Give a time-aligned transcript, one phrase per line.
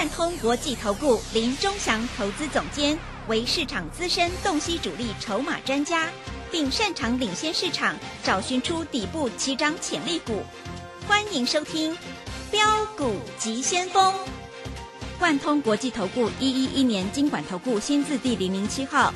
[0.00, 6.10] 万通国际投顾林忠祥投资总监为市场资深洞悉主力筹码专家，
[6.50, 10.42] 并擅长领先市场，找寻出底部起涨潜力股。
[11.06, 11.94] 欢迎收听
[12.50, 14.14] 标股急先锋。
[15.20, 19.12] 万通国际投顾一一一年经管投顾新字第零零七号。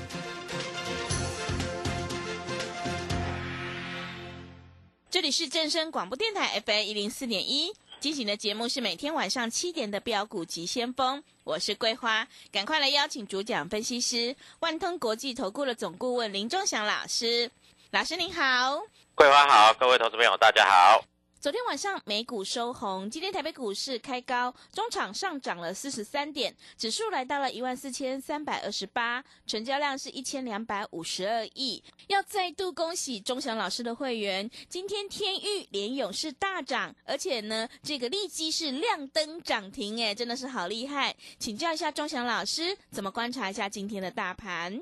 [5.10, 7.72] 这里是正声广播电台 FM 一零四点一，
[8.04, 17.50] 进行的节目是每天晚上七点的标股急先锋，我是桂花，赶快来邀请主讲分析师万通国际投顾的总顾问林忠祥老师，
[17.92, 18.78] 老师您好，
[19.14, 21.02] 桂花好，各位投资朋友大家好。
[21.44, 31.84] 昨天晚上美股收红，今天台北股市开高，中场上涨了四十三点，指数来到了一万四千三百二十八，成交量是一千两百五十二亿。
[32.06, 41.14] 要再度恭喜钟祥老师的会员，今天天域连勇是大涨，而且呢，这个利基是亮灯涨停，哎，真的是好厉害。
[41.38, 44.80] 请教一下钟祥老师，怎么观察一下今天的大盘？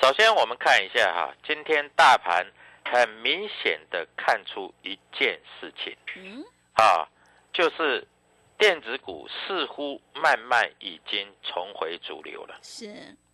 [0.00, 2.44] 首先我们看一下哈，今天大盘。
[2.84, 6.44] 很明显的看出一件事情，嗯，
[6.74, 7.08] 啊，
[7.52, 8.06] 就是
[8.58, 12.86] 电子股似乎慢慢已经重回主流了，是，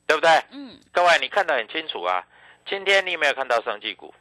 [0.07, 0.31] 对不对？
[0.51, 2.25] 嗯，各位你看得很清楚啊。
[2.67, 4.15] 今天你有没有看到生技股？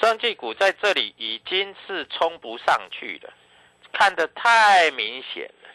[0.00, 3.32] 生技股在这里已经是冲不上去了，
[3.92, 5.68] 看得太明显了，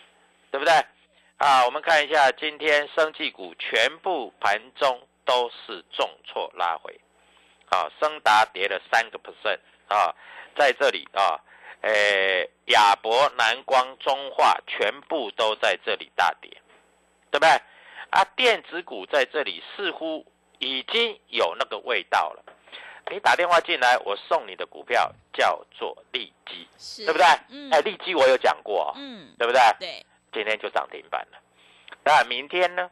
[0.51, 0.73] 对不对？
[1.37, 6.97] 啊，我们看一下今天生技股全部盘中都是重挫拉回。
[7.69, 10.14] 啊，升达跌了三个 percent 啊，
[10.56, 11.39] 在这里啊，
[11.81, 16.50] 诶，亚博、南光、中化全部都在这里大跌，
[17.31, 17.50] 对不对？
[18.11, 20.25] 啊，电子股在这里似乎
[20.59, 22.44] 已经有那个味道了。
[23.11, 27.25] 你打电话进来，我送你的股票叫做利基，对不对？
[27.50, 27.69] 嗯。
[27.72, 29.59] 哎，利基我有讲过，嗯，对不对？
[29.80, 30.06] 对。
[30.31, 31.39] 今天就涨停板了。
[32.03, 32.89] 那明天呢？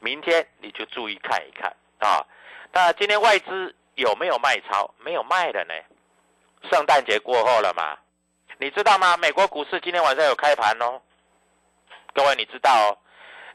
[0.00, 2.26] 明天你就注意看一看啊。
[2.72, 3.74] 那今天外资。
[3.98, 4.94] 有没有卖超？
[5.04, 5.74] 没有卖的呢。
[6.70, 7.98] 圣诞节过后了嘛？
[8.58, 9.16] 你知道吗？
[9.16, 11.00] 美国股市今天晚上有开盘哦。
[12.14, 12.98] 各位你知道哦？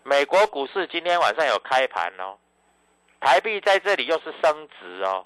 [0.03, 2.37] 美国股市今天晚上有开盘哦。
[3.21, 5.25] 台币在这里又是升值哦。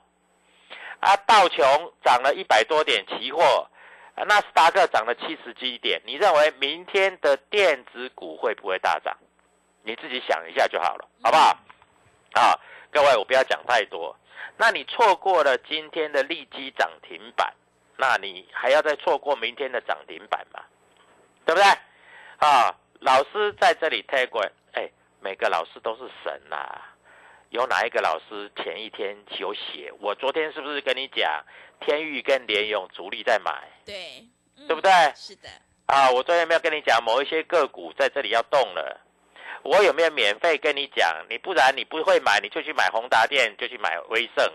[1.00, 3.68] 啊，道琼涨了一百多点，期货，
[4.28, 6.00] 纳斯达克涨了七十几点。
[6.06, 9.18] 你认为明天的电子股会不会大涨？
[9.82, 11.58] 你自己想一下就好了，好不好？
[12.34, 12.54] 啊，
[12.92, 14.16] 各位我不要讲太多。
[14.58, 17.54] 那你错过了今天的利基涨停板，
[17.98, 20.62] 那你还要再错过明天的涨停板吗？
[21.46, 21.70] 对不对？
[22.40, 24.44] 啊，老师在这里推过，
[24.74, 24.90] 哎，
[25.20, 26.82] 每个老师都是神呐。
[27.50, 29.92] 有哪一个老师前一天有写？
[30.00, 31.46] 我昨天是不是跟你讲，
[31.80, 33.70] 天域跟联勇主力在买？
[33.86, 34.26] 对，
[34.68, 34.92] 对不对？
[35.16, 35.48] 是的。
[35.86, 39.00] 啊，我昨天没有跟你讲某一些个股在这里要动了。
[39.68, 41.26] 我有没有免费跟你讲？
[41.30, 44.50] 你不然你不会买，你就去买宏达电，就去买威盛。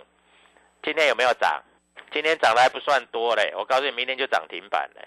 [0.83, 1.63] 今天有没有涨？
[2.11, 3.53] 今天涨的还不算多嘞。
[3.55, 5.07] 我告诉你，明天就涨停板嘞。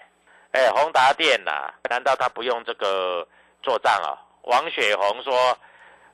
[0.52, 3.26] 哎，宏达电呐，难道他不用这个
[3.64, 4.14] 做账啊？
[4.42, 5.58] 王雪红说，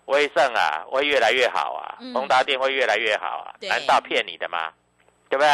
[0.07, 3.53] 威盛啊会越来越好啊，宏达电会越来越好啊？
[3.61, 4.73] 难道骗你的吗？
[5.29, 5.51] 对不对？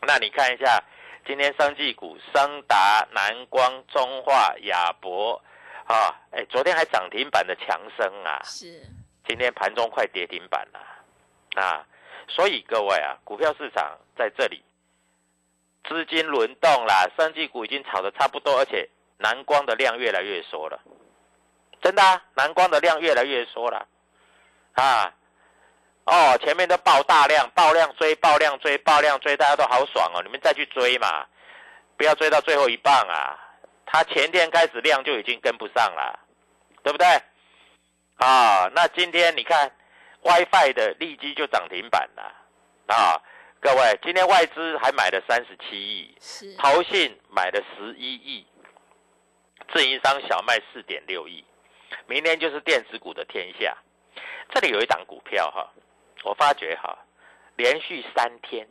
[0.00, 0.82] 那你看一下，
[1.24, 5.40] 今天生技股，升达、南光、中化、亚博。
[5.86, 8.82] 啊，哎，昨天还涨停板的强生啊，是，
[9.24, 10.80] 今天盘中快跌停板了，
[11.62, 11.86] 啊，
[12.26, 14.64] 所以各位啊，股票市场在这里，
[15.88, 18.88] 资金轮动啦，生技股已经炒的差不多，而且
[19.18, 20.80] 南光的量越来越缩了，
[21.80, 22.02] 真的，
[22.34, 23.86] 南光的量越来越缩了，
[24.72, 25.14] 啊，
[26.04, 31.24] 哦，前面都爆大量，爆量追，爆量追，爆量追，大家都好爽哦，你们再去追嘛，
[31.96, 33.38] 不要追到最后一棒啊。
[33.86, 36.18] 它前天开始量就已经跟不上了，
[36.82, 37.06] 对不对？
[38.16, 39.70] 啊，那今天你看
[40.22, 42.22] ，WiFi 的利基就涨停板了
[42.94, 43.22] 啊！
[43.60, 48.46] 各位，今天外资还买了三十七亿，是投信买了十一亿，
[49.72, 51.44] 自营商小卖四点六亿，
[52.06, 53.76] 明天就是电子股的天下。
[54.52, 55.72] 这里有一档股票哈，
[56.24, 56.96] 我发觉哈，
[57.56, 58.66] 连续三天。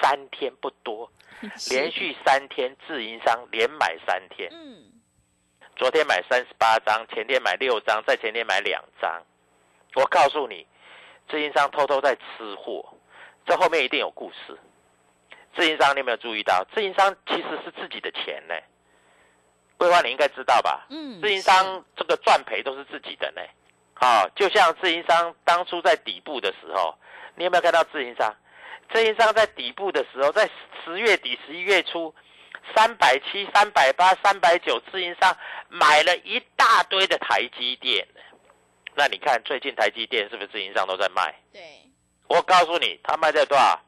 [0.00, 1.10] 三天不多，
[1.70, 4.48] 连续三天自营商连买三天。
[4.52, 4.92] 嗯，
[5.76, 9.22] 昨天买三十八张，前天买六张，再前天买两张。
[9.94, 10.66] 我告诉你，
[11.28, 12.84] 自营商偷偷在吃货，
[13.46, 14.56] 这后面一定有故事。
[15.56, 16.64] 自营商，你有没有注意到？
[16.74, 18.54] 自营商其实是自己的钱呢。
[19.76, 20.86] 桂花，你应该知道吧？
[20.90, 23.42] 嗯，自营商这个赚赔都是自己的呢。
[23.94, 26.94] 好，就像自营商当初在底部的时候，
[27.34, 28.32] 你有没有看到自营商？
[28.92, 30.48] 自营商在底部的时候，在
[30.84, 32.14] 十月底、十一月初，
[32.74, 35.36] 三百七、三百八、三百九，自营商
[35.68, 38.06] 买了一大堆的台积电。
[38.94, 41.34] 那你看最近台积电是不是自营商都在卖？
[41.52, 41.62] 对，
[42.28, 43.80] 我告诉你，他卖在多少？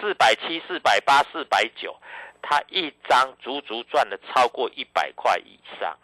[0.00, 1.96] 四百七、四百八、四百九，
[2.40, 5.98] 他一张足足赚了超过一百块以上，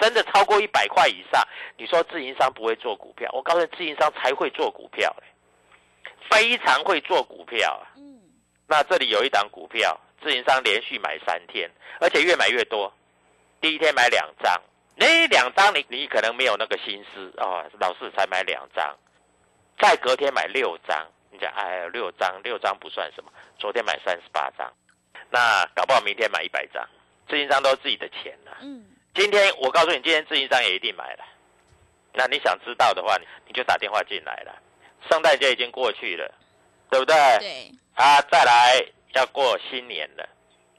[0.00, 1.46] 真的超过一百块以上。
[1.76, 3.30] 你说自营商不会做股票？
[3.34, 5.26] 我告诉你，自营商才会做股票嘞，
[6.30, 7.86] 非常会做股票啊。
[7.96, 8.20] 嗯，
[8.66, 11.70] 那这里有一档股票，自营商连续买三天，
[12.00, 12.92] 而且越买越多。
[13.60, 14.60] 第一天买两张，
[14.96, 18.96] 那两张你你可能没有那个心思哦，老师才买两张，
[19.78, 24.70] 再隔天买六张，你讲哎六张六张不算什么，昨天买三十八张，
[25.30, 26.86] 那搞不好明天买一百张，
[27.28, 28.84] 自营商都是自己的钱了、嗯，
[29.14, 31.24] 今天我告诉你，今天自营商也一定买了。
[32.12, 34.54] 那你想知道的话，你你就打电话进来了。
[35.10, 36.34] 圣诞节已经过去了，
[36.90, 37.14] 对不对？
[37.38, 38.84] 对，啊，再来
[39.14, 40.28] 要过新年了。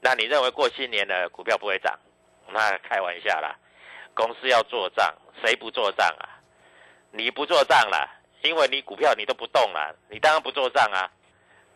[0.00, 1.98] 那你认为过新年了股票不会涨？
[2.48, 3.56] 那开玩笑啦，
[4.14, 5.12] 公司要做账，
[5.42, 6.38] 谁不做账啊？
[7.10, 8.08] 你不做账啦，
[8.42, 11.10] 因为你股票你都不动了，你当然不做账啊。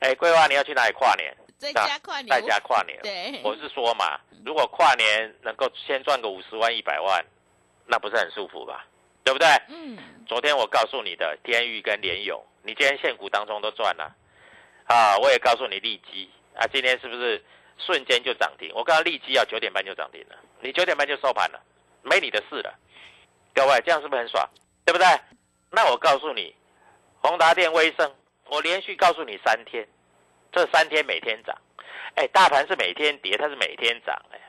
[0.01, 1.35] 哎，桂花，你要去哪里跨年？
[1.59, 2.99] 在家跨年，在家跨年。
[3.03, 7.25] 对，我是说嘛，如果跨年能够先赚个五十万、一百万，
[7.87, 8.87] 那不是很舒服吧？
[9.25, 9.47] 对不对？
[9.69, 14.15] 嗯，昨天我告诉你的天域跟联勇，你今天现股当中都赚了，
[14.85, 17.43] 啊，我也告诉你利基啊，今天是不是
[17.79, 18.71] 瞬间就涨停？
[18.75, 21.61] 我刚刚利基要九点半就涨停了，你九点半就收盘了，
[22.03, 22.75] 没你的事了。
[23.55, 24.49] 各位，这样是不是很爽？
[24.85, 25.07] 对不对？
[25.71, 26.55] 那我告诉你，
[27.21, 28.13] 宏达电、威盛，
[28.47, 29.87] 我连续告诉你三天，
[30.53, 31.57] 这三天每天涨，
[32.17, 34.41] 哎，大盘是每天跌，它是每天涨，哎，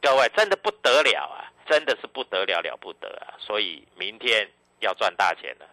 [0.00, 1.51] 各位真的不得了啊！
[1.72, 3.32] 真的是不得了了不得啊！
[3.38, 4.46] 所以明天
[4.80, 5.66] 要赚大钱了。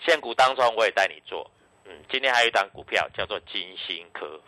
[0.00, 1.50] 现股当中我也带你做，
[1.84, 4.40] 嗯，今天还有一档股票叫做金星科。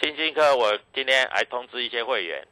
[0.00, 2.42] 金星科我今天还通知一些会员，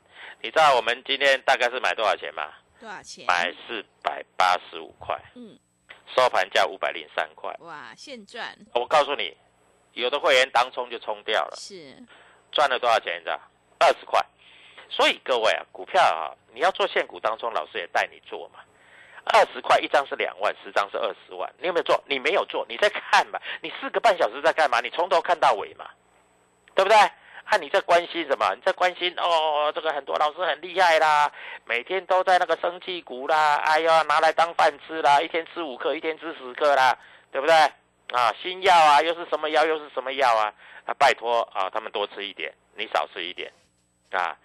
[0.43, 2.53] 你知道我们今天大概是买多少钱吗？
[2.79, 3.25] 多少钱？
[3.27, 5.59] 买四百八十五块，嗯，
[6.15, 7.51] 收盘价五百零三块。
[7.61, 9.35] 哇，现赚我告诉你，
[9.95, 11.97] 有的会员当冲就冲掉了，是，
[12.53, 13.19] 赚了多少钱？
[13.21, 13.41] 你知道？
[13.79, 14.21] 二十块。
[14.89, 18.61] 所以各位啊，股票啊，你要做现股当中，老师也带你做嘛。
[19.27, 21.51] 二十块一张是两万，十张是二十万。
[21.59, 22.03] 你有没有做？
[22.07, 23.41] 你没有做，你在看嘛？
[23.63, 24.81] 你四个半小时在干嘛？
[24.81, 25.89] 你从头看到尾嘛，
[26.75, 26.97] 对不对？
[26.97, 28.55] 啊，你在关心什么？
[28.55, 31.31] 你在关心哦，这个很多老师很厉害啦，
[31.65, 36.99] 每天都在那个生气股啦，哎呀，拿来当饭吃啦，一天吃五克，一天吃十克啦，
[37.33, 37.55] 对不对？
[38.13, 39.65] 啊，新药啊，又是什么药？
[39.65, 40.53] 又是什么药啊？
[40.85, 43.51] 啊，拜托啊，他们多吃一点，你少吃一点，
[44.11, 44.37] 啊，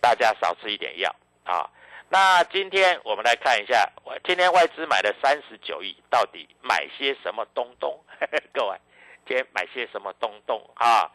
[0.00, 1.14] 大家少吃一点药
[1.44, 1.70] 啊。
[2.10, 8.02] 那今天我们来看一下，我今天外资买了三十九亿，到底买些什么东东？
[8.54, 8.78] 各位，
[9.26, 11.10] 今天买些什么东东啊？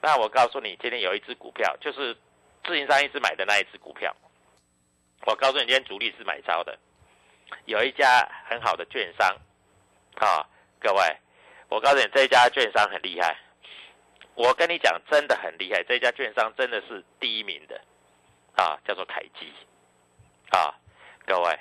[0.00, 2.16] 那我告诉你，今天有一只股票，就是
[2.64, 4.14] 自营商一直买的那一只股票。
[5.26, 6.76] 我告诉你，今天主力是买超的，
[7.66, 9.36] 有一家很好的券商
[10.16, 10.44] 啊，
[10.80, 11.16] 各位，
[11.68, 13.36] 我告诉你，这家券商很厉害。
[14.34, 17.80] 我跟你讲，真的很厉害，这家券商真的是第一名的
[18.56, 19.52] 啊，叫做凯基
[20.50, 20.74] 啊，
[21.26, 21.58] 各位，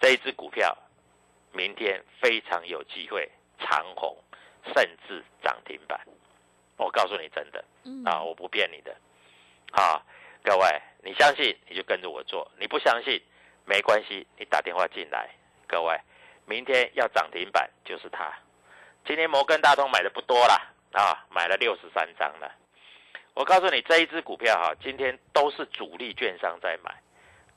[0.00, 0.76] 这一只股票
[1.52, 4.16] 明天非常有机会长红，
[4.74, 6.00] 甚至涨停板。
[6.76, 8.96] 我告诉你，真的嗯，啊，我不骗你的
[9.72, 10.02] 啊，
[10.42, 10.66] 各位，
[11.02, 13.22] 你相信你就跟着我做，你不相信
[13.64, 15.30] 没关系，你打电话进来。
[15.66, 15.98] 各位，
[16.46, 18.32] 明天要涨停板就是它。
[19.06, 22.52] 今天摩根大通买的不多啦，啊，买了六十三张了。
[23.34, 26.94] 我告诉你，这一只股票哈、今天都是主力券商在买，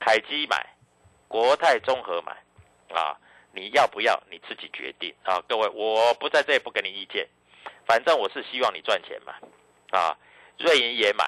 [0.00, 0.66] 凯基买，
[1.28, 2.32] 国泰综合买，
[2.92, 3.16] 啊，
[3.52, 7.28] 你要不要你自己决定啊，各位，我不在这里不给你意见，
[7.86, 9.34] 反正我是希望你赚钱嘛，
[9.96, 10.18] 啊，
[10.58, 11.24] 瑞银也买，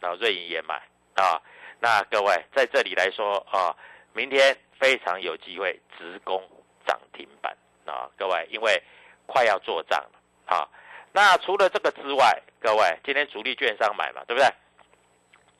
[0.00, 0.74] 啊，瑞银也买，
[1.14, 1.40] 啊，
[1.80, 3.74] 那各位在这里来说啊，
[4.12, 6.46] 明天非常有机会直攻
[6.86, 7.56] 涨停板
[7.86, 8.82] 啊，各位，因为
[9.24, 10.68] 快要做账了啊。
[11.10, 14.50] 那除了这个之外，各位今天主力券商买嘛，对不对？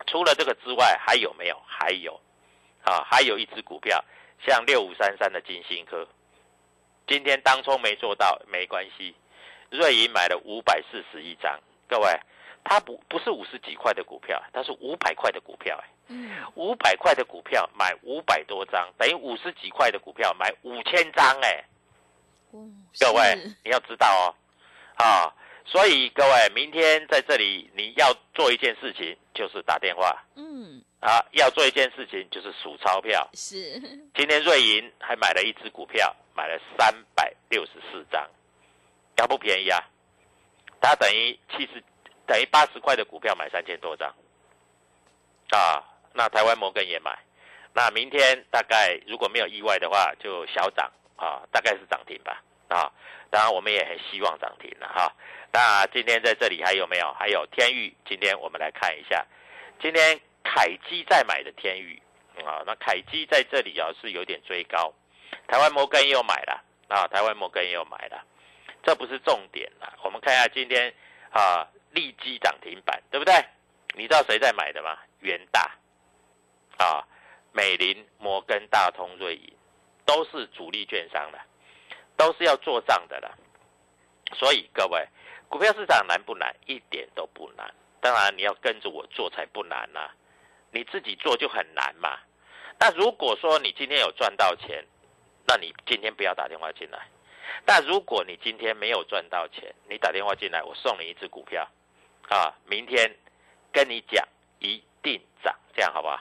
[0.07, 1.63] 除了这个之外，还有没有？
[1.67, 2.19] 还有，
[2.83, 4.03] 啊，还有一只股票，
[4.47, 6.09] 像六五三三的金星科，
[7.07, 9.15] 今天当冲没做到没关系，
[9.69, 12.09] 瑞银买了五百四十一张，各位，
[12.65, 21.65] 它不不是五十几块的股票，它是五百块的股票，哎，嗯，五百块的股票买五百多张，等于五十几块的股票买五千张，哎，
[22.53, 22.65] 哦
[22.99, 24.25] 各位你要知道哦，
[25.05, 25.35] 啊，
[25.65, 30.23] 所以各位明天在这里你要做一件事情，就是打电话。
[30.37, 33.29] 嗯，啊，要做一件事情就是数钞票。
[33.35, 33.81] 是，
[34.15, 38.29] 今天瑞银还买了一只股票，买了三百六十四张，
[39.17, 39.81] 要不便宜啊？
[40.81, 41.83] 它等于七十，
[42.27, 44.15] 等于八十块的股票买三千多张，
[45.51, 47.19] 啊，那台湾摩根也买，
[47.73, 50.91] 那明天大概如果没有意外的话，就小涨。
[51.17, 52.43] 啊，大概是涨停吧
[52.75, 52.91] 啊。
[53.31, 55.13] 当然我们也很希望涨停了哈。
[55.53, 57.13] 那今天在这里还有没有？
[57.19, 59.25] 还有天域，今天我们来看一下，
[59.81, 62.01] 今天凯基在买的天域
[62.45, 64.93] 啊，那凯基在这里啊是有点追高，
[65.47, 68.25] 台湾摩根也有买了啊，台湾摩根也有买了，
[68.83, 69.99] 这不是重点了。
[70.03, 70.93] 我们看一下今天
[71.31, 73.35] 啊，利基涨停板，对不对？
[73.95, 74.99] 你知道谁在买的吗？
[75.21, 75.71] 元大
[76.79, 77.07] 啊，
[77.53, 79.53] 美林、摩根大通、瑞银，
[80.05, 81.41] 都是主力券商的，
[82.17, 83.39] 都是要做账的了。
[84.35, 85.07] 所以各位，
[85.49, 86.55] 股票市场难不难？
[86.67, 87.73] 一点都不难。
[88.01, 90.11] 当然你要跟着我做才不难呐，
[90.71, 92.19] 你自己做就很难嘛。
[92.79, 94.85] 那如果说你今天有赚到钱，
[95.47, 97.07] 那你今天不要打电话进来。
[97.65, 101.69] 但如果你今天没有赚到钱，你打电话进来，我送你一只股票
[102.29, 103.15] 啊，明天。
[103.73, 104.25] 跟你讲，
[104.61, 106.21] 一定涨，这样好不好？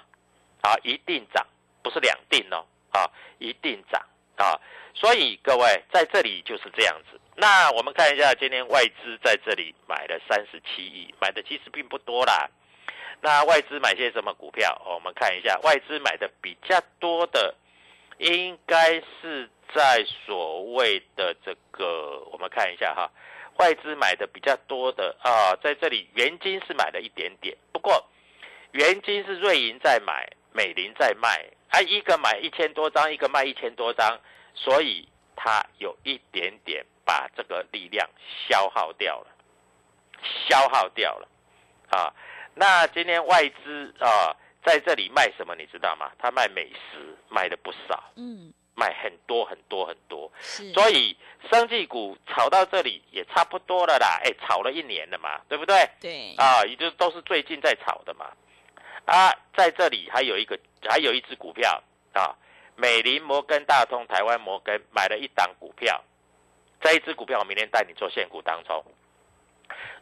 [0.64, 1.46] 好，一定涨，
[1.84, 3.06] 不是两定哦，啊，
[3.38, 4.04] 一定涨
[4.38, 4.60] 啊！
[4.94, 7.20] 所以各位在这里就是这样子。
[7.36, 12.50] 那我们看一下，今天外资在这里买了三十七亿，买的其实并不多啦。
[13.22, 14.80] 那外资买些什么股票？
[14.86, 17.56] 我们看一下，外资买的比较多的，
[18.18, 23.10] 应该是在所谓的这个，我们看一下哈。
[23.58, 28.06] 外资买的比较多的啊，在这里元金是买了一点点，不过
[28.72, 34.20] 元金是瑞银在买，美林在卖，啊，一个买一千多张，一个卖一千多张，
[34.54, 38.08] 所以它有一点点把这个力量
[38.48, 39.28] 消耗掉了，
[40.48, 41.28] 消耗掉了
[41.90, 42.14] 啊。
[42.56, 46.12] 那今天外资啊在这里卖什么，你知道吗？
[46.20, 48.54] 他卖美食，卖的不少，嗯。
[48.76, 50.32] 卖很多很多很多，
[50.74, 51.16] 所以
[51.48, 54.20] 生技股炒到这里也差不多了啦。
[54.24, 55.88] 哎，炒了一年了嘛，对不对？
[56.02, 56.34] 对。
[56.38, 58.26] 啊，也就都是最近在炒的嘛。
[59.06, 61.84] 啊，在这里还有一个，还有一只股票
[62.14, 62.36] 啊，
[62.76, 66.04] 美林摩根大通、台湾摩根买了一档股票，
[66.82, 68.84] 这一只股票我明天带你做现股当中，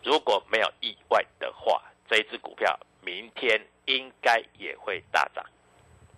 [0.03, 5.45] 如果没有意外的话，这一只股票明天应该也会大涨，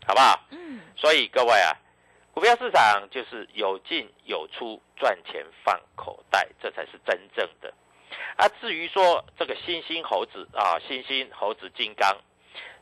[0.06, 0.40] 好不好？
[0.52, 0.82] 嗯。
[0.96, 1.76] 所以各位啊。
[2.34, 7.72] 股票市场就是有进有出，赚钱放口袋，这才是真正的。
[8.36, 12.18] 啊，至于说这个星星猴子啊，星星猴子金刚，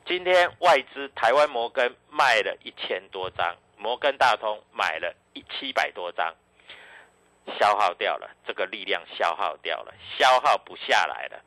[0.06, 6.34] 今天外资台湾摩根卖了一千多张，摩根大通买了一七百多张，
[7.60, 11.42] 消耗掉了，这个力量消耗掉了，消耗不下来了，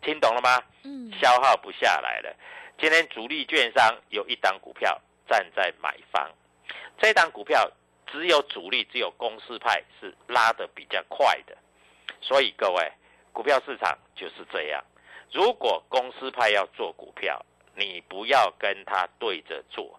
[0.00, 0.62] 听懂了吗？
[0.84, 2.34] 嗯，消耗不下来了。
[2.78, 6.28] 今天主力券商有一档股票站在买方。
[6.98, 7.70] 这档股票
[8.06, 11.56] 只有主力，只有公司派是拉的比较快的，
[12.20, 12.90] 所以各位，
[13.32, 14.82] 股票市场就是这样。
[15.30, 19.98] 如果公司派要做股票，你不要跟他对着做。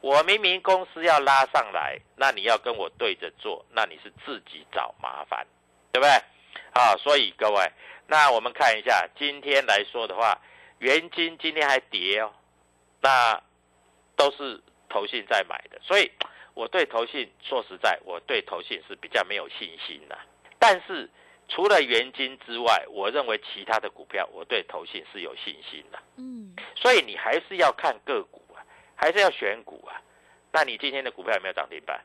[0.00, 5.46] 我明明公司要拉上来，那你要跟我对着做，那你是自己找麻烦，
[5.92, 6.10] 对不对？
[6.72, 7.72] 啊，所以各位，
[8.06, 10.40] 那我们看一下今天来说的话，
[10.78, 12.32] 元金今天还跌哦，
[13.00, 13.42] 那
[14.16, 14.62] 都是。
[14.88, 16.10] 投信在买的，所以
[16.54, 20.16] 我对投信说实在，我对投信是比较没有信心的。
[20.60, 21.10] 但是
[21.48, 25.98] 除了元金之外，我认为其他的股票，我对投信是有信心的。
[26.16, 28.62] 嗯，所以你还是要看个股啊，
[28.94, 30.00] 还是要选股啊。
[30.52, 32.04] 那你今天的股票有没有涨停板？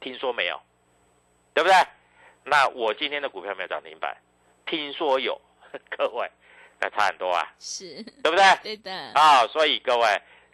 [0.00, 0.60] 听说没有，
[1.54, 1.76] 对不对？
[2.44, 4.16] 那我今天的股票没有涨停板，
[4.66, 5.40] 听说有，
[5.96, 6.30] 各位，
[6.80, 8.44] 那差很多啊，是 对不对？
[8.62, 10.06] 对的啊，所以各位。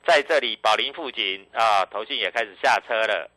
[0.07, 3.31] 在这里，宝林附近啊，投信也开始下车了，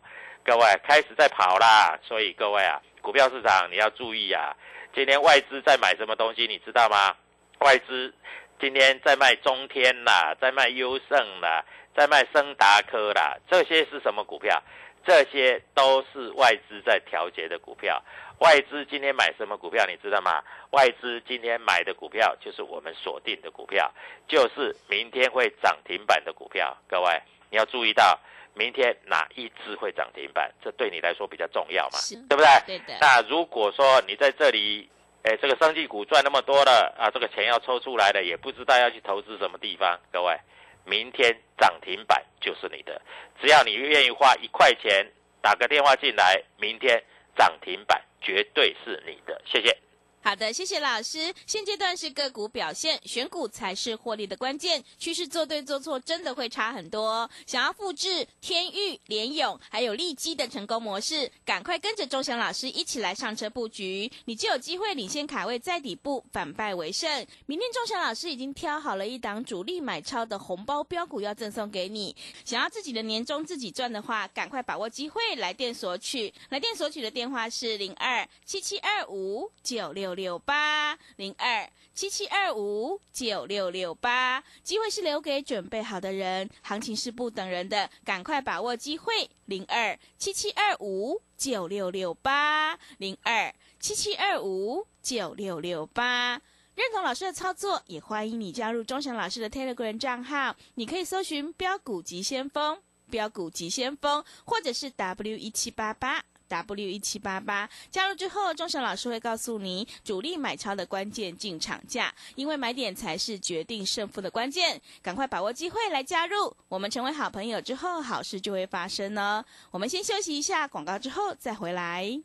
[0.48, 2.00] 各位开始在跑啦。
[2.02, 4.56] 所以各位啊，股票市场你要注意啊。
[4.96, 7.14] 今天外资在买什么东西，你知道吗？
[7.60, 8.14] 外资
[8.58, 14.64] 今天在卖中天啦，在卖优胜啦，在卖升达科啦，这些是什么股票？
[15.06, 18.02] 这些都是外资在调节的股票。
[18.40, 20.42] 外资今天买什么股票，你知道吗？
[20.72, 23.92] 外资今天买的股票就是我们锁定的股票，
[24.30, 26.78] 就是明天会涨停板的股票。
[26.88, 28.18] 各位，你要注意到
[28.58, 32.00] 明天哪一支会涨停板，这对你来说比较重要嘛？
[32.28, 32.48] 对不对？
[32.66, 32.98] 对的。
[33.00, 34.90] 那如果说你在这里，
[35.24, 40.00] 哎，这个生技股赚那么多了啊，这个钱要抽出来了，也不知道要去投资什么地方。
[40.12, 40.38] 各位，
[40.86, 43.02] 明天涨停板就是你的，
[43.40, 45.12] 只要你愿意花一块钱
[45.42, 47.04] 打个电话进来，明天
[47.38, 48.02] 涨停板。
[48.20, 49.78] 绝对是你的，谢谢。
[50.20, 51.34] 好的，谢谢老师。
[51.46, 54.84] 现阶段是个股表现，选股才是获利的关键。
[55.00, 57.30] 趋势做对做错，真的会差很多。
[57.46, 67.10] 想要复制天域、联勇还有利基的成功模式，赶快跟着钟祥老师一起来上车布局，你就有机会领先卡位，在底部反败为胜。
[67.46, 72.14] 明天钟祥老师已经挑好了一档主力买超的红包标股要赠送给你。
[72.44, 76.34] 想要自己的年终自己赚的话，赶快把握机会来电索取。
[76.50, 80.07] 来电索取的电话是零二七七二五九六。
[80.14, 89.30] 六八零二七七二五九六六八，机会是留给准备好的人，行情是不等人的，赶快把握机会。
[89.46, 96.42] 零二七七二五九六六八零二七七二五九六六八，
[96.76, 102.78] 认同老师的操作，也欢迎你加入钟祥老师的 Telegram 账号，你可以搜寻标股急先锋、
[103.10, 106.24] 标股急先锋，或者是 W 一七八八。
[106.48, 114.82] W 一七八八加入之后，钟祥老师会告诉你主力买超的关键进场价，因为买点才是决定胜负的关键。
[115.02, 119.44] 赶快把握机会来加入，我们成为好朋友之后，好事就会发生呢。
[119.72, 122.20] 我们先休息一下广告，之后再回来。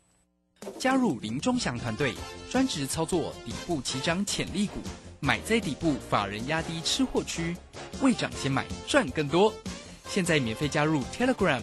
[0.78, 2.14] 加入林钟祥团队，
[2.48, 4.80] 专职操作底部起涨潜力股，
[5.18, 7.56] 买在底部，法人压低吃货区，
[8.00, 9.52] 未涨先买赚更多。
[10.08, 11.62] 现在免费加入 Telegram。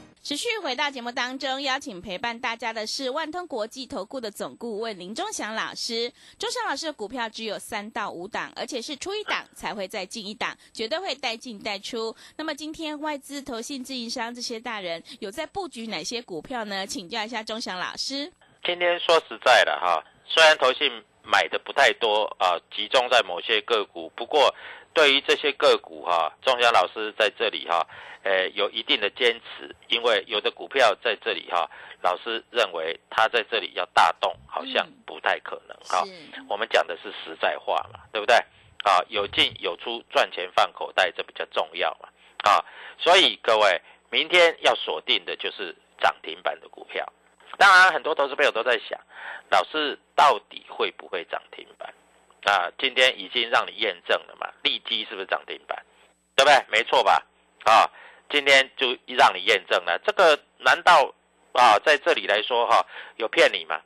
[0.23, 6.13] 持续回到节目当中，邀请陪伴大家的是万通国际投顾的总顾问林忠祥老师。
[6.37, 12.15] 忠祥老师的股票只有三到五档，而且是出一档才会再进一档，绝对会带进带出。
[12.37, 16.85] 那么今天外资、投信、自营商这些大人有在布局哪些股票呢？
[16.85, 18.31] 请教一下忠祥老师。
[18.63, 20.87] 今天说实在的哈，虽然投信
[21.23, 24.53] 买的不太多啊，集中在某些个股，不过
[24.93, 27.83] 对于这些个股哈，忠祥老师在这里哈。
[28.23, 31.67] 呃，有一定的坚持，因为有的股票在这里哈，
[32.01, 36.03] 老师认为它在这里要大动，好像不太可能哈。
[36.47, 38.35] 我们讲的是实在话嘛，对不对？
[38.83, 42.09] 啊，有进有出，赚钱放口袋，这比较重要嘛。
[42.43, 42.63] 啊，
[42.99, 43.81] 所以各位，
[44.11, 47.11] 明天要锁定的就是涨停板的股票。
[47.57, 48.99] 当然，很多投资朋友都在想，
[49.49, 51.91] 老师到底会不会涨停板？
[52.45, 55.83] 啊，今天已经让你验证了嘛，利基是不是涨停板？
[56.35, 56.65] 对不对？
[56.69, 57.23] 没错吧？
[57.65, 57.89] 啊。
[58.31, 61.13] 今天就让你验证了，这个难道
[61.51, 62.85] 啊在这里来说哈
[63.17, 63.81] 有骗你吗？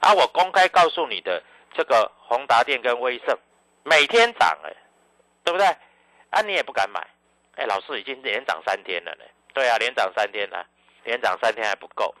[0.00, 1.42] 啊，我公开告诉你的
[1.74, 3.38] 这个宏达电跟威盛
[3.84, 4.72] 每天涨哎，
[5.44, 5.66] 对不对？
[6.30, 7.06] 啊，你也不敢买，
[7.56, 9.24] 哎，老师已经连涨三天了呢。
[9.54, 10.66] 对啊，连涨三天了，
[11.04, 12.14] 连涨三天还不够，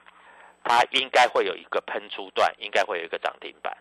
[0.64, 3.76] 它应该会有一个喷出段，应该会有一个涨停板。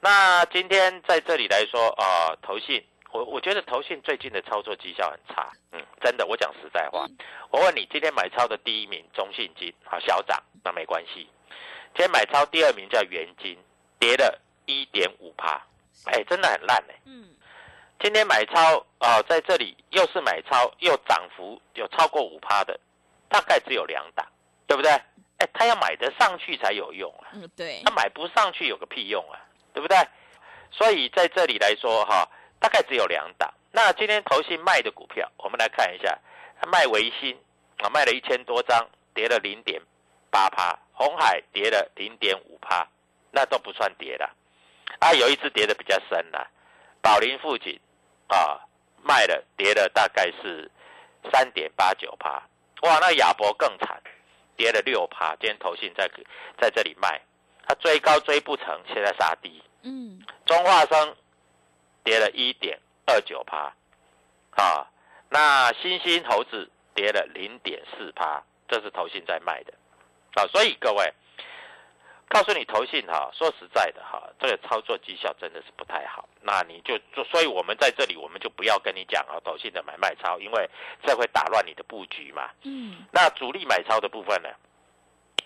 [0.00, 2.84] 那今天在这里来说啊，投信。
[3.10, 7.06] 我我觉得投信最近的操作绩效很差，嗯，真的，我讲实在话。
[7.50, 11.28] 我问你，今天买超的第一名中信金，好小涨，那没关系。
[11.94, 13.56] 今天买超第二名叫元金，
[13.98, 15.60] 跌了一点五趴，
[16.04, 16.94] 哎，真的很烂哎。
[17.06, 17.34] 嗯。
[17.98, 22.78] 今天买超啊，在这里又是买超，又涨幅有超过五趴的，
[23.30, 24.24] 大概只有两档，
[24.66, 24.92] 对不对？
[25.38, 27.32] 哎，他要买得上去才有用啊。
[27.32, 27.80] 嗯，对。
[27.84, 29.40] 他买不上去有个屁用啊，
[29.72, 29.96] 对不对？
[30.70, 32.28] 所以在这里来说哈。
[32.60, 33.52] 大概只有两档。
[33.70, 36.18] 那今天投信卖的股票，我们来看一下，
[36.66, 37.38] 卖维新
[37.78, 39.80] 啊，卖了一千多张，跌了零点
[40.30, 42.88] 八趴；红海跌了零点五趴，
[43.30, 44.28] 那都不算跌的。
[44.98, 46.48] 啊，有一只跌的比较深了，
[47.02, 47.78] 宝林富锦
[48.28, 48.58] 啊，
[49.02, 50.70] 卖了跌了大概是
[51.30, 52.42] 三点八九趴。
[52.82, 54.02] 哇，那亚博更惨，
[54.56, 55.36] 跌了六趴。
[55.36, 56.10] 今天投信在
[56.58, 57.20] 在这里卖，
[57.66, 59.62] 它追高追不成，现在杀低。
[59.82, 61.14] 嗯，中化生。
[62.08, 63.70] 跌了一点二九趴，
[64.52, 64.88] 啊，
[65.28, 69.74] 那新兴猴子跌了零点四趴，这是投信在卖的，
[70.32, 71.12] 啊，所以各位，
[72.30, 80.66] 告诉你投信哈，说实在的哈，这个操作绩效真的是不太好，那你就做，所以我们在这里我们就不要跟你讲啊，投信的买卖超，因为
[81.04, 82.48] 这会打乱你的布局嘛。
[82.62, 83.04] 嗯。
[83.12, 84.48] 那主力买超的部分呢？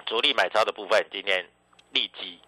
[0.06, 1.44] 主力买超的部分今天
[1.90, 2.40] 立即，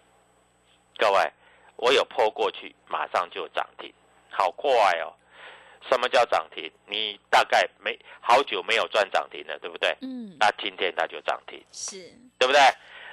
[0.97, 1.33] 各位，
[1.75, 3.93] 我有破过去，马上就涨停。
[4.37, 4.69] 好快
[4.99, 5.13] 哦！
[5.89, 6.71] 什么叫涨停？
[6.87, 9.95] 你大概没好久没有赚涨停了，对不对？
[10.01, 10.35] 嗯。
[10.39, 12.59] 那今天它就涨停，是，对不对？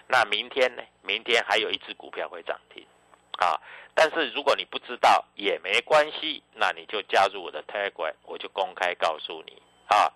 [0.08, 0.82] 那明天呢？
[1.02, 2.84] 明天还有一只股票会涨停，
[3.38, 3.60] 啊！
[3.94, 10.10] 但是如果你不知道也没关系，那你就加入我的 Telegram，我就公开告诉你啊。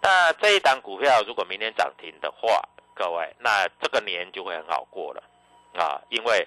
[0.00, 2.62] 那这一档股票如果明天涨停的话，
[2.94, 5.22] 各位，那这个年就会很好过了
[5.74, 6.46] 啊，因为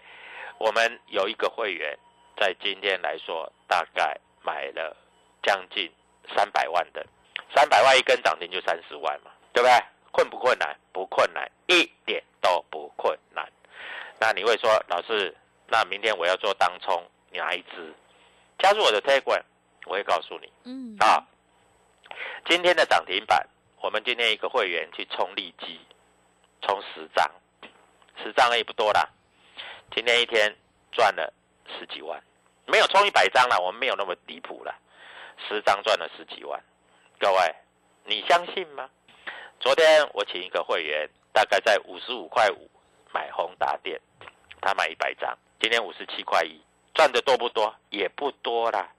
[0.57, 1.97] 我们有一个会员
[2.37, 4.95] 在今天来说，大概买了
[5.41, 5.91] 将近
[6.35, 7.05] 三百万的，
[7.55, 9.85] 三百万一根涨停就三十万嘛，对不对？
[10.11, 10.75] 困不困难？
[10.91, 13.51] 不困难，一点都不困难。
[14.19, 15.35] 那你会说，老师，
[15.67, 17.93] 那明天我要做当冲哪一支？
[18.59, 19.41] 加入我的 Telegram，
[19.85, 20.51] 我会告诉你。
[20.65, 21.25] 嗯，啊，
[22.45, 23.47] 今天的涨停板，
[23.81, 25.79] 我们今天一个会员去冲利基，
[26.61, 27.29] 冲十张，
[28.23, 29.09] 十张也不多啦。
[29.95, 30.55] 今天一天
[30.91, 31.33] 赚了
[31.67, 32.21] 十几万，
[32.65, 34.75] 没有充一百张了，我们没有那么离谱了，
[35.47, 36.61] 十张赚了十几万。
[37.19, 37.55] 各位，
[38.05, 38.89] 你相信吗？
[39.59, 42.69] 昨天我请一个会员，大概在五十五块五
[43.13, 43.99] 买宏达电，
[44.61, 46.61] 他买一百张，今天五十七块一，
[46.93, 47.73] 赚的多不多？
[47.89, 48.89] 也不多啦，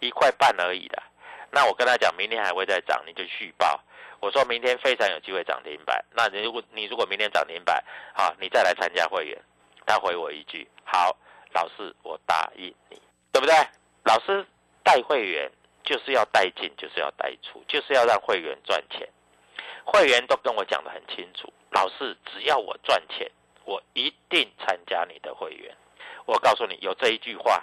[0.00, 1.02] 一块半而已啦。
[1.50, 3.78] 那我跟他讲，明天还会再涨，你就续报。
[4.20, 6.02] 我说明天非常有机会涨停板。
[6.12, 7.82] 那你如果你如果明天涨停板，
[8.14, 9.36] 好，你再来参加会员。
[9.84, 11.16] 他回我一句：好，
[11.52, 13.00] 老师，我答应你，
[13.32, 13.54] 对不对？
[14.04, 14.44] 老师
[14.82, 15.50] 带会员
[15.84, 19.08] 就是要带进，就是要带出，就是要让会员赚钱。
[19.84, 23.30] 会员都跟我讲的很清楚，老师只要我赚钱，
[23.64, 25.74] 我一定参加你的会员。
[26.24, 27.62] 我告诉你，有这一句话，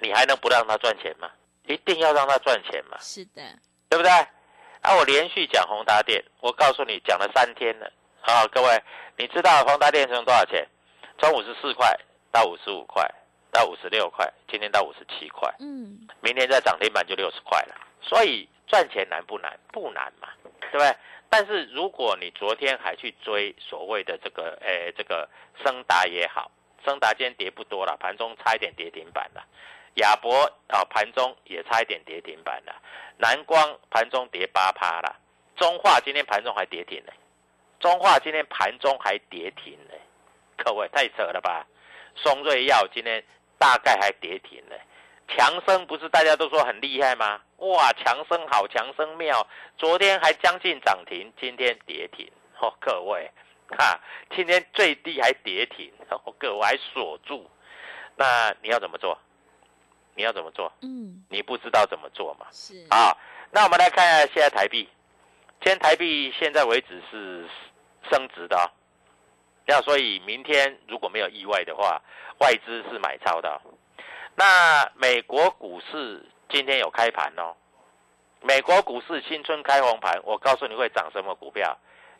[0.00, 1.30] 你还能不让他赚钱吗？
[1.66, 3.42] 一定要让他赚钱嘛，是的，
[3.90, 4.10] 对不对？
[4.10, 8.82] 啊，我连续讲宏达电，我告诉你讲了三天了啊，各位，
[9.16, 10.66] 你知道宏达电从多少钱？
[11.18, 11.94] 从五十四块
[12.32, 13.04] 到五十五块，
[13.50, 17.74] 到五十六块，今天到五十七块，嗯，明天再涨停板就六十块了。
[18.00, 19.58] 所以赚钱难不难？
[19.72, 20.28] 不难嘛，
[20.60, 20.96] 对不对？
[21.30, 25.28] 但是如果你昨天还去追所谓的这个，诶，这个
[25.62, 26.50] 升达也好，
[26.84, 29.44] 升达今天跌不多了，盘中差一点跌停板了。
[29.94, 32.74] 亚博啊，盘中也差一点跌停板了。
[33.16, 35.16] 南光盘中跌八趴了。
[35.56, 37.12] 中化今天盘中还跌停呢。
[37.80, 39.94] 中化今天盘中还跌停呢。
[40.56, 41.66] 各位太扯了吧？
[42.14, 43.22] 松瑞药今天
[43.58, 44.76] 大概还跌停呢。
[45.28, 47.40] 强生不是大家都说很厉害吗？
[47.58, 52.30] 哇，强生好，强生妙，昨天还将近涨停，今天跌停。
[52.60, 53.30] 哦，各位，
[53.76, 54.00] 哈，
[54.34, 57.48] 今天最低还跌停，哦，各位还锁住。
[58.16, 59.18] 那你要怎么做？
[60.14, 60.72] 你要怎么做？
[60.80, 62.46] 嗯，你不知道怎么做嘛？
[62.50, 63.14] 是，啊，
[63.50, 64.88] 那我们来看一下现在台币，
[65.60, 67.46] 今天台币现在为止是
[68.10, 68.66] 升值的、哦，
[69.66, 72.02] 那所以明天如果没有意外的话，
[72.38, 73.60] 外资是买超的、
[74.34, 77.54] 那美国股市今天有开盘哦，
[78.42, 81.76] 美国股市新春开红盘，我告诉你会涨什么股票，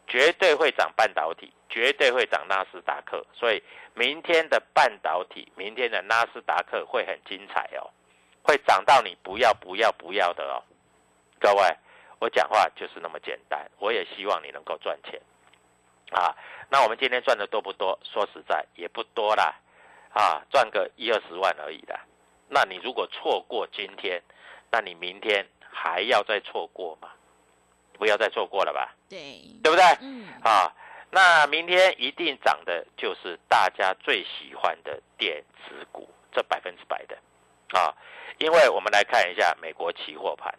[0.06, 3.62] 绝对会涨半导体，绝对会涨纳斯达克，所以
[3.94, 7.88] 明天的半导体，明天的纳斯达克会很精彩哦，
[8.42, 10.62] 会涨到你不要不要不要的哦，
[11.38, 11.76] 各位，
[12.18, 15.20] 我讲话就是那么简单，我也希望你能够赚钱。
[16.10, 16.34] 啊。
[16.70, 17.98] 那我们今天赚的多不多？
[18.02, 19.54] 说实在也不多啦，
[20.12, 21.98] 啊，赚个一二十万而已的。
[22.48, 24.22] 那你如果错过今天，
[24.70, 27.10] 那你明天还要再错过吗？
[27.98, 29.18] 不要再错过了吧，对，
[29.60, 29.84] 对不对？
[30.02, 30.72] 嗯，啊，
[31.10, 37.18] 那明天一定涨的就是大家最喜欢的电子股，这百分之百的
[37.76, 37.92] 啊。
[38.38, 40.54] 因为我们来看一下美国期货盘，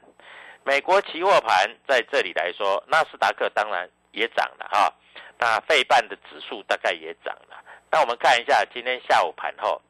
[0.66, 4.92] 美国期货盘在这里来说，纳斯达克当然也涨了啊，
[5.38, 7.64] 那费半的指数大概也涨了。
[7.92, 9.82] 那我们看一下今天下午盘后，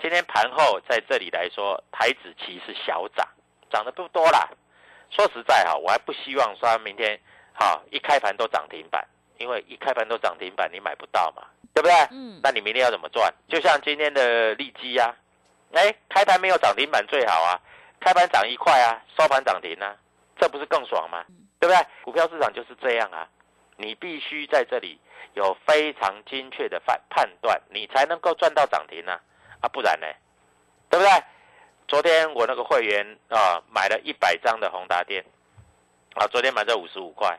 [0.00, 3.26] 今天盘后在这里来说，台子期是小涨，
[3.70, 4.48] 涨得不多啦。
[5.10, 7.18] 说实在哈，我还不希望说明天
[7.54, 9.06] 哈一开盘都涨停板，
[9.38, 11.94] 因为一开盘都涨停板你买不到嘛，对不对？
[12.10, 13.32] 嗯，那你明天要怎么赚？
[13.48, 15.14] 就像今天的利基呀、
[15.72, 17.60] 哎，开盘没有涨停板最好啊，
[18.00, 19.94] 开盘涨一块啊，收盘涨停啊，
[20.38, 21.24] 这不是更爽吗？
[21.60, 21.86] 对不对？
[22.02, 23.26] 股票市场就是这样啊，
[23.76, 24.98] 你必须在这里
[25.34, 29.20] 有非常精确的判判断，你才能够赚到涨停啊，
[29.60, 30.06] 啊，不然呢，
[30.90, 31.10] 对不对？
[31.88, 35.24] 昨天我那个会员啊，买了一百张的宏达电，
[36.14, 37.38] 啊，昨天买在五十五块，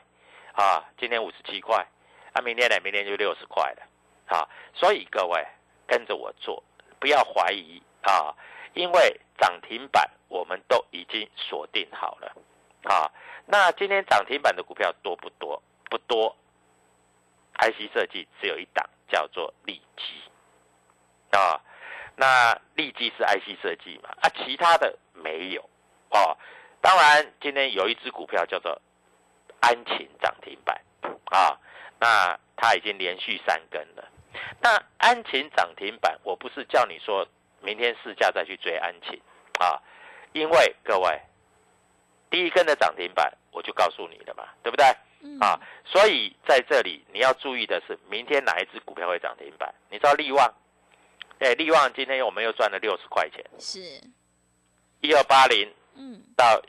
[0.53, 1.85] 啊，今天五十七块，
[2.33, 3.83] 啊，明天呢，明天就六十块了，
[4.27, 5.45] 啊，所以各位
[5.85, 6.63] 跟着我做，
[6.99, 8.33] 不要怀疑啊，
[8.73, 12.31] 因为涨停板我们都已经锁定好了，
[12.83, 13.11] 啊，
[13.45, 15.61] 那今天涨停板的股票多不多？
[15.89, 16.35] 不多
[17.59, 21.61] ，IC 设计只有一档，叫做利基，啊。
[22.19, 24.09] 那利基是 IC 设计嘛？
[24.21, 25.61] 啊，其他的没有
[26.09, 26.35] 哦。
[26.81, 28.81] 当然，今天有一只股票叫做
[29.59, 30.81] 安勤涨停板
[31.25, 31.59] 啊，
[31.99, 34.11] 那它已经连续三根了。
[34.61, 37.27] 那安勤涨停板，我不是叫你说
[37.61, 39.21] 明天市价再去追安勤
[39.59, 39.81] 啊，
[40.33, 41.21] 因为各位
[42.29, 44.85] 第一根的涨停板我就告诉你了嘛，对不对？
[45.21, 49.73] 嗯啊，所以在这里你要注意的是，明天哪一只股票会涨停板？
[49.89, 50.53] 你知道利旺？
[51.39, 53.79] 哎，利旺今天我们又赚了六十块钱，是，
[55.01, 56.61] 一二八零嗯，到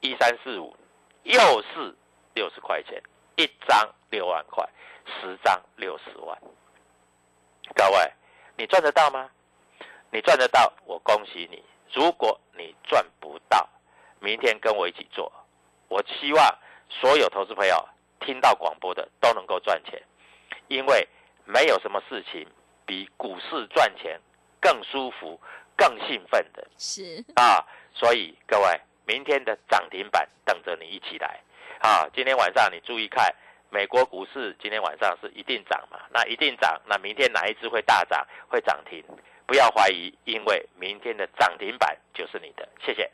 [0.00, 0.76] 一三四五，
[1.24, 1.94] 又是
[2.34, 3.02] 六十块钱，
[3.36, 4.68] 一张六万块，
[5.06, 6.36] 十张六十万。
[7.74, 8.12] 各位，
[8.56, 9.30] 你赚得到吗？
[10.10, 11.62] 你赚得到，我恭喜你。
[11.92, 13.68] 如果你赚不到，
[14.20, 15.30] 明天跟我一起做。
[15.88, 17.88] 我希望所有投资朋友
[18.20, 20.02] 听到广播的都能够赚钱，
[20.68, 21.06] 因为
[21.44, 22.46] 没有什么事情
[22.86, 24.20] 比股市赚钱
[24.60, 25.40] 更舒服、
[25.76, 26.66] 更兴奋的。
[26.76, 31.40] 是，啊，所以各位，明天的涨停板等着你一起来
[31.80, 32.08] 啊！
[32.14, 33.32] 今天晚上你注意看，
[33.70, 36.00] 美国股市今天晚上是一定涨嘛？
[36.10, 39.04] 那一定涨，那明天哪一只会大涨、会涨停？
[39.48, 42.68] 不要怀疑，因为明天的涨停板就是你的。
[42.84, 43.10] 谢谢。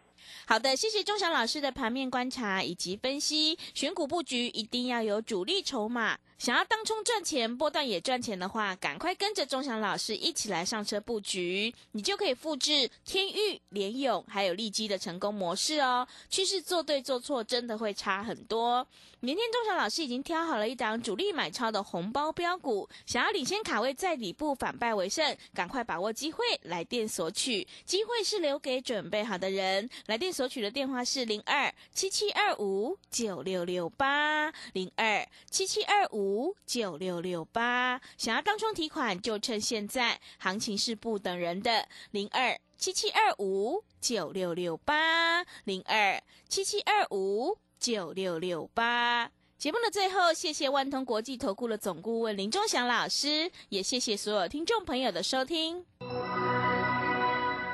[0.46, 3.56] 好的，谢谢钟祥老师的盘面观察以及分析。
[3.72, 16.06] 选股布局一定要有主力筹码，想要当冲赚钱、波段也赚钱的话，赶快跟着钟祥老师一起来上车布局，你就可以复制天域、联勇还有利基的成功模式哦。
[16.28, 18.86] 趋势做对做错，真的会差很多。
[19.20, 27.66] 明天钟祥老师已经挑好了一档主力买超的红包标股，想要领先卡位在底部反败为胜，赶快把握机会，来电索取。
[27.86, 29.88] 机会是留给准备好的人。
[30.04, 38.00] 来电索取的电话是零二七七二五九六六八零二七七二五五九六六八。
[38.18, 41.86] 想要当冲提款，就趁现在，行情是不等人的。
[42.10, 49.30] 零二七七二五九六六八零二七七二五九六六八。
[49.56, 55.86] 节目的最后，谢谢万通国际投顾的总顾问林忠祥老师，也谢谢所有听众朋友的收听。